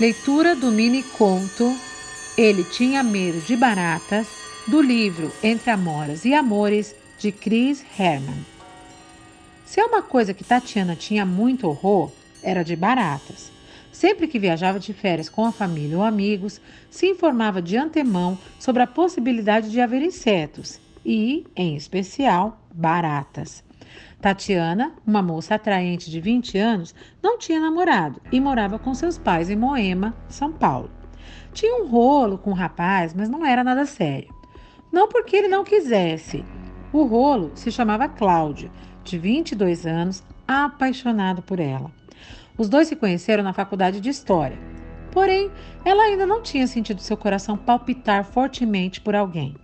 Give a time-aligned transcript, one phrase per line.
[0.00, 1.76] Leitura do mini conto
[2.36, 4.28] Ele Tinha Medo de Baratas,
[4.68, 8.46] do livro Entre Amoras e Amores, de Chris Herman.
[9.66, 12.12] Se é uma coisa que Tatiana tinha muito horror,
[12.44, 13.50] era de baratas.
[13.90, 18.84] Sempre que viajava de férias com a família ou amigos, se informava de antemão sobre
[18.84, 23.64] a possibilidade de haver insetos e, em especial, baratas.
[24.20, 29.50] Tatiana, uma moça atraente de 20 anos, não tinha namorado e morava com seus pais
[29.50, 30.90] em Moema, São Paulo.
[31.52, 34.32] Tinha um rolo com o rapaz, mas não era nada sério.
[34.92, 36.44] Não porque ele não quisesse.
[36.92, 38.70] O rolo se chamava Cláudio,
[39.04, 41.90] de 22 anos, apaixonado por ela.
[42.56, 44.58] Os dois se conheceram na faculdade de História.
[45.12, 45.50] Porém,
[45.84, 49.54] ela ainda não tinha sentido seu coração palpitar fortemente por alguém.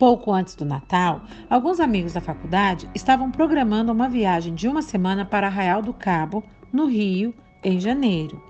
[0.00, 5.26] Pouco antes do Natal, alguns amigos da faculdade estavam programando uma viagem de uma semana
[5.26, 8.42] para Arraial do Cabo, no Rio, em janeiro.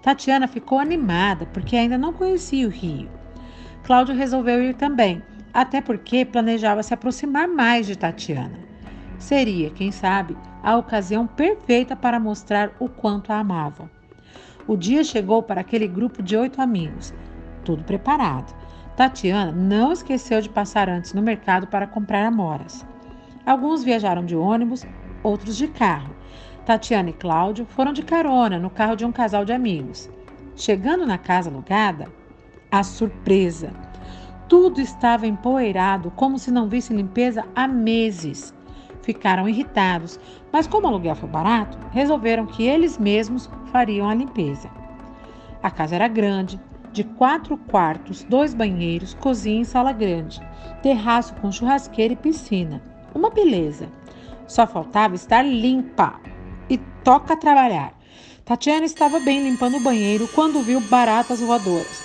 [0.00, 3.10] Tatiana ficou animada porque ainda não conhecia o Rio.
[3.82, 5.20] Cláudio resolveu ir também,
[5.52, 8.60] até porque planejava se aproximar mais de Tatiana.
[9.18, 13.90] Seria, quem sabe, a ocasião perfeita para mostrar o quanto a amava.
[14.68, 17.12] O dia chegou para aquele grupo de oito amigos,
[17.64, 18.61] tudo preparado.
[19.02, 22.86] Tatiana não esqueceu de passar antes no mercado para comprar amoras.
[23.44, 24.86] Alguns viajaram de ônibus,
[25.24, 26.14] outros de carro.
[26.64, 30.08] Tatiana e Cláudio foram de carona no carro de um casal de amigos.
[30.54, 32.06] Chegando na casa alugada,
[32.70, 33.72] a surpresa.
[34.48, 38.54] Tudo estava empoeirado, como se não visse limpeza há meses.
[39.02, 40.20] Ficaram irritados,
[40.52, 44.70] mas como o aluguel foi barato, resolveram que eles mesmos fariam a limpeza.
[45.60, 46.60] A casa era grande,
[46.92, 50.40] de quatro quartos, dois banheiros, cozinha e sala grande,
[50.82, 52.82] terraço com churrasqueira e piscina.
[53.14, 53.88] Uma beleza.
[54.46, 56.20] Só faltava estar limpa.
[56.68, 57.92] E toca trabalhar.
[58.44, 62.02] Tatiana estava bem limpando o banheiro quando viu baratas voadoras.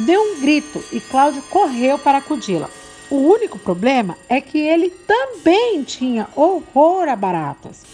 [0.00, 2.68] Deu um grito e Cláudio correu para acudi-la.
[3.10, 7.84] O único problema é que ele também tinha horror a baratas.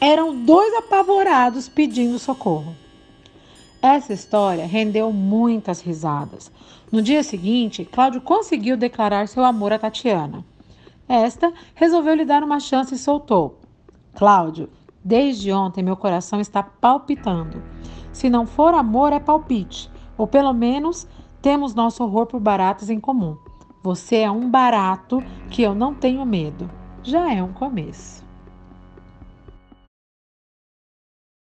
[0.00, 2.76] Eram dois apavorados pedindo socorro.
[3.82, 6.52] Essa história rendeu muitas risadas.
[6.92, 10.44] No dia seguinte, Cláudio conseguiu declarar seu amor a Tatiana.
[11.08, 13.58] Esta resolveu lhe dar uma chance e soltou:
[14.14, 14.68] Cláudio,
[15.02, 17.62] desde ontem meu coração está palpitando.
[18.12, 19.90] Se não for amor, é palpite.
[20.18, 21.08] Ou pelo menos
[21.40, 23.38] temos nosso horror por baratas em comum.
[23.82, 26.70] Você é um barato que eu não tenho medo.
[27.02, 28.29] Já é um começo.